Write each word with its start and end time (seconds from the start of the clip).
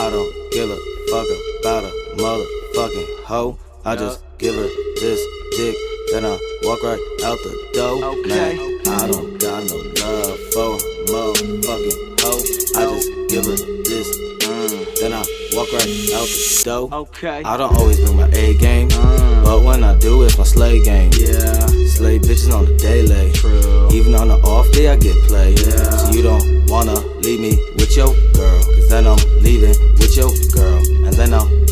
I 0.00 0.08
don't 0.10 0.32
give 0.52 0.70
a 0.70 0.78
fuck 1.10 1.26
about 1.60 1.84
a 1.84 1.92
motherfucking 2.16 3.24
hoe. 3.24 3.58
I 3.84 3.96
just 3.96 4.22
give 4.38 4.54
her 4.54 4.68
this 4.96 5.20
dick, 5.56 5.76
then 6.12 6.24
I 6.24 6.38
walk 6.62 6.82
right 6.82 7.00
out 7.24 7.38
the 7.44 7.70
door. 7.74 8.04
Okay. 8.04 8.56
Man, 8.56 8.80
I 8.88 9.06
don't 9.06 9.38
got 9.38 9.64
no 9.68 9.76
love 9.76 10.38
for 10.52 10.74
a 10.74 10.78
motherfucking 11.12 12.20
hoe. 12.20 12.80
I 12.80 12.84
just 12.96 13.08
give 13.28 13.44
her 13.44 13.56
this, 13.84 14.08
mm, 14.40 15.00
then 15.00 15.12
I 15.12 15.22
walk 15.54 15.70
right 15.72 16.10
out 16.16 16.28
the 16.28 16.62
door. 16.64 16.88
Okay. 17.02 17.42
I 17.44 17.56
don't 17.56 17.74
always 17.76 18.00
bring 18.00 18.16
my 18.16 18.28
A 18.32 18.54
game, 18.56 18.88
Mm. 18.88 19.44
but 19.44 19.62
when 19.62 19.84
I 19.84 19.96
do, 19.98 20.22
it's 20.22 20.38
my 20.38 20.44
slay 20.44 20.82
game. 20.82 21.10
Yeah. 21.18 21.66
Slay 21.96 22.18
bitches 22.18 22.52
on 22.54 22.64
the 22.64 22.74
daily. 22.76 23.32
True. 23.32 23.88
Even 23.92 24.14
on 24.14 24.28
the 24.28 24.36
off 24.36 24.70
day, 24.72 24.88
I 24.88 24.96
get 24.96 25.16
played. 25.28 25.58
Yeah. 25.60 25.90
So 25.90 26.10
you 26.12 26.22
don't 26.22 26.66
wanna 26.70 26.98
leave 27.20 27.40
me 27.40 27.52
with 27.76 27.94
your 27.96 28.14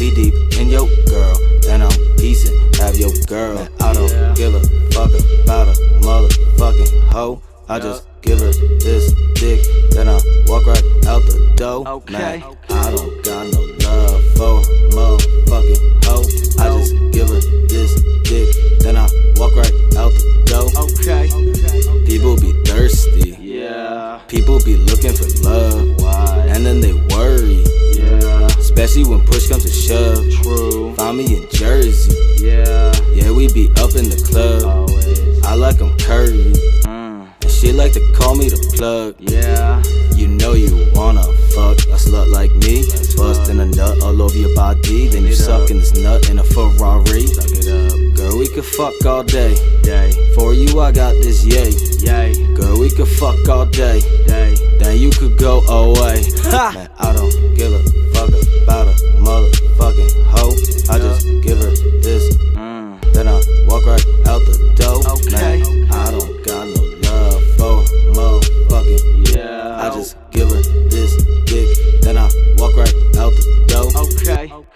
I'll 0.08 0.14
deep 0.14 0.34
in 0.58 0.68
your 0.70 0.88
girl. 1.06 1.36
Then 1.62 1.82
I'm 1.82 1.90
piecing, 2.16 2.56
have 2.80 2.96
your 2.96 3.10
girl. 3.26 3.68
I 3.80 3.92
don't 3.92 4.10
Yeah. 4.10 4.34
give 4.34 4.54
a 4.54 4.60
fuck 4.92 5.10
about 5.44 5.68
a 5.68 5.72
motherfucking 6.00 7.02
hoe. 7.12 7.42
I 7.68 7.78
just 7.78 8.04
give 8.22 8.40
her 8.40 8.52
this 8.80 9.12
dick. 9.34 9.60
Then 9.90 10.08
I 10.08 10.18
walk 10.46 10.66
right 10.66 10.82
out 11.06 11.22
the 11.26 11.52
door. 11.56 11.86
Okay. 11.86 12.12
Man, 12.12 12.42
I 12.70 12.90
don't 12.90 13.22
got 13.22 13.52
no 13.52 13.60
love 13.84 14.24
for 14.36 14.60
a 14.60 14.88
motherfucking 14.96 16.04
hoe. 16.04 16.24
I 16.58 16.68
just 16.78 16.94
give 17.12 17.28
her 17.28 17.40
this 17.68 17.94
dick. 18.24 18.80
Then 18.80 18.96
I 18.96 19.06
walk 19.36 19.54
right 19.56 19.74
out 19.96 20.12
the 20.12 20.24
door. 20.46 20.68
Okay. 20.84 21.28
People 22.06 22.36
be 22.40 22.52
thirsty. 22.64 23.36
Yeah. 23.40 24.20
People 24.28 24.58
be 24.64 24.76
looking 24.76 25.12
for 25.12 25.28
love. 25.46 25.87
Especially 28.88 29.16
when 29.16 29.26
push 29.26 29.48
comes 29.50 29.64
to 29.64 29.70
shove. 29.70 30.24
True. 30.42 30.94
Find 30.94 31.18
me 31.18 31.36
in 31.36 31.50
Jersey. 31.50 32.16
Yeah. 32.42 32.90
Yeah, 33.12 33.32
we 33.32 33.52
be 33.52 33.68
up 33.76 33.92
in 33.94 34.08
the 34.08 34.16
club. 34.24 34.64
Always. 34.64 35.44
I 35.44 35.52
like 35.56 35.78
'em 35.82 35.94
curvy. 35.98 36.56
Mm. 36.86 37.28
And 37.42 37.50
she 37.50 37.70
like 37.70 37.92
to 37.92 38.00
call 38.16 38.34
me 38.34 38.48
the 38.48 38.56
plug. 38.72 39.14
Yeah. 39.18 39.82
You 40.16 40.28
know 40.28 40.54
you 40.54 40.88
wanna 40.94 41.22
fuck 41.52 41.76
a 41.92 41.98
slut 42.00 42.32
like 42.32 42.54
me. 42.64 42.80
That's 42.88 43.14
Busting 43.14 43.60
a 43.60 43.66
nut 43.66 44.02
all 44.02 44.22
over 44.22 44.38
your 44.38 44.54
body. 44.54 45.08
Then 45.08 45.26
you 45.26 45.34
sucking 45.34 45.80
this 45.80 45.92
nut 45.92 46.30
in 46.30 46.38
a 46.38 46.44
Ferrari. 46.44 47.26
Suck 47.26 47.52
it 47.60 47.68
up. 47.68 47.92
Girl, 48.16 48.38
we 48.38 48.48
could 48.48 48.64
fuck 48.64 48.94
all 49.04 49.22
day. 49.22 49.52
Day. 49.82 50.12
For 50.34 50.54
you, 50.54 50.80
I 50.80 50.92
got 50.92 51.12
this 51.20 51.44
yay. 51.44 51.76
Yay. 52.08 52.32
Girl, 52.54 52.80
we 52.80 52.88
could 52.88 53.12
fuck 53.20 53.36
all 53.50 53.66
day. 53.66 54.00
Day. 54.26 54.54
Then 54.80 54.96
you 54.96 55.10
could 55.10 55.36
go 55.36 55.60
away. 55.68 56.24
Ha! 56.48 56.72
Man, 56.74 56.88
I 56.98 57.12
don't 57.12 57.36
give 57.54 57.70
a 57.70 57.82
fuck 58.14 58.47
okay. 74.30 74.52
okay. 74.52 74.67